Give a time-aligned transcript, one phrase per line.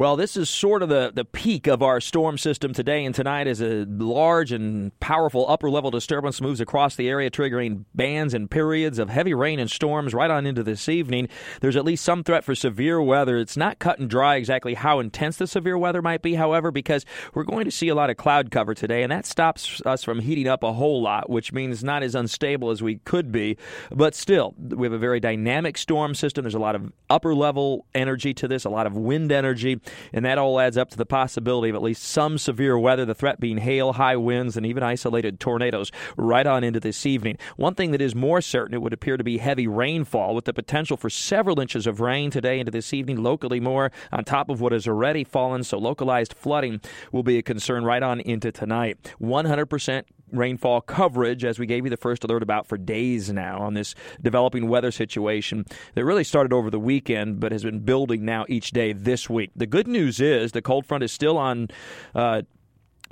[0.00, 3.46] Well, this is sort of the, the peak of our storm system today and tonight
[3.46, 8.50] as a large and powerful upper level disturbance moves across the area, triggering bands and
[8.50, 11.28] periods of heavy rain and storms right on into this evening.
[11.60, 13.36] There's at least some threat for severe weather.
[13.36, 17.04] It's not cut and dry exactly how intense the severe weather might be, however, because
[17.34, 20.20] we're going to see a lot of cloud cover today, and that stops us from
[20.20, 23.58] heating up a whole lot, which means not as unstable as we could be.
[23.90, 26.44] But still, we have a very dynamic storm system.
[26.44, 29.78] There's a lot of upper level energy to this, a lot of wind energy
[30.12, 33.14] and that all adds up to the possibility of at least some severe weather, the
[33.14, 37.36] threat being hail, high winds, and even isolated tornadoes right on into this evening.
[37.56, 40.52] One thing that is more certain, it would appear to be heavy rainfall with the
[40.52, 44.60] potential for several inches of rain today into this evening, locally more on top of
[44.60, 46.80] what has already fallen, so localized flooding
[47.12, 49.14] will be a concern right on into tonight.
[49.20, 53.74] 100% rainfall coverage, as we gave you the first alert about for days now on
[53.74, 55.64] this developing weather situation
[55.94, 59.50] that really started over the weekend but has been building now each day this week.
[59.54, 61.68] The good news is the cold front is still on.
[62.14, 62.42] Uh,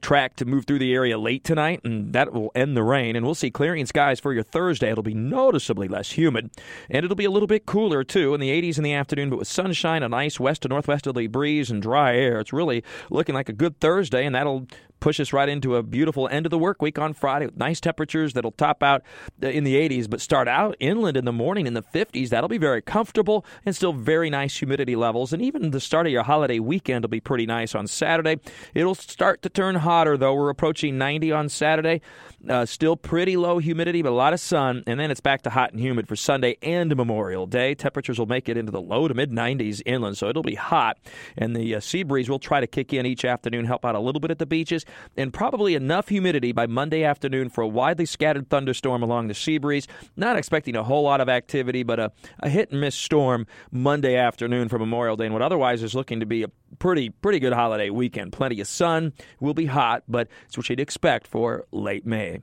[0.00, 3.14] track to move through the area late tonight, and that will end the rain.
[3.16, 4.90] And we'll see clearing skies for your Thursday.
[4.90, 6.50] It'll be noticeably less humid,
[6.88, 9.38] and it'll be a little bit cooler too in the 80s in the afternoon, but
[9.38, 12.40] with sunshine, a nice west to northwesterly breeze, and dry air.
[12.40, 14.66] It's really looking like a good Thursday, and that'll
[15.02, 17.80] push us right into a beautiful end of the work week on Friday with nice
[17.80, 19.02] temperatures that'll top out
[19.42, 22.28] in the 80s, but start out inland in the morning in the 50s.
[22.28, 25.32] That'll be very comfortable and still very nice humidity levels.
[25.32, 28.38] And even the start of your holiday weekend will be pretty nice on Saturday.
[28.74, 30.34] It'll start to turn hotter, though.
[30.34, 32.00] We're approaching 90 on Saturday.
[32.48, 34.84] Uh, still pretty low humidity, but a lot of sun.
[34.86, 37.74] And then it's back to hot and humid for Sunday and Memorial Day.
[37.74, 40.98] Temperatures will make it into the low to mid 90s inland, so it'll be hot.
[41.36, 44.00] And the uh, sea breeze will try to kick in each afternoon, help out a
[44.00, 44.84] little bit at the beaches
[45.16, 49.58] and probably enough humidity by Monday afternoon for a widely scattered thunderstorm along the sea
[49.58, 49.86] breeze.
[50.16, 54.16] Not expecting a whole lot of activity, but a, a hit and miss storm Monday
[54.16, 56.48] afternoon for Memorial Day, and what otherwise is looking to be a
[56.78, 58.32] pretty pretty good holiday weekend.
[58.32, 62.40] Plenty of sun, will be hot, but it's what you'd expect for late May.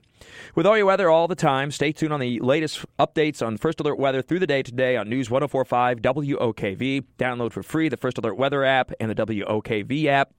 [0.54, 3.80] With all your weather all the time, stay tuned on the latest updates on First
[3.80, 7.04] Alert Weather through the day today on News 1045 WOKV.
[7.18, 10.32] Download for free the First Alert Weather app and the WOKV app.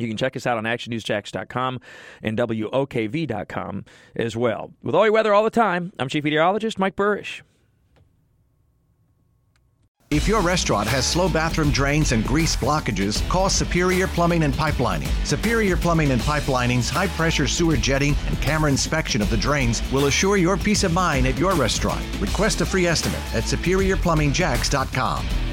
[0.00, 1.80] You can check us out on actionnewsjax.com
[2.22, 3.84] and WOKV.com
[4.16, 4.72] as well.
[4.82, 7.42] With all your weather all the time, I'm Chief Meteorologist Mike Buresh.
[10.10, 15.06] If your restaurant has slow bathroom drains and grease blockages, call Superior Plumbing and Pipelining.
[15.24, 20.06] Superior Plumbing and Pipelining's high pressure sewer jetting and camera inspection of the drains will
[20.06, 22.04] assure your peace of mind at your restaurant.
[22.18, 25.49] Request a free estimate at superiorplumbingjax.com.